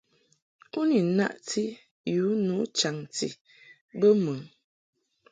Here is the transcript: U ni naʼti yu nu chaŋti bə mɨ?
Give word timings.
U 0.79 0.81
ni 0.89 0.99
naʼti 1.17 1.61
yu 2.13 2.25
nu 2.45 2.53
chaŋti 2.77 3.27
bə 3.99 4.07
mɨ? 4.23 4.33